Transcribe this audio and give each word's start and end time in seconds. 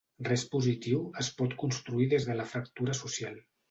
Res 0.27 0.45
positiu 0.55 1.03
es 1.25 1.31
pot 1.43 1.55
construir 1.67 2.11
des 2.17 2.29
de 2.33 2.41
la 2.43 2.51
fractura 2.57 3.01
social. 3.07 3.43